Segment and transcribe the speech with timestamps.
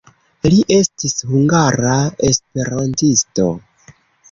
[0.53, 1.99] Li estis hungara
[2.31, 3.49] esperantisto.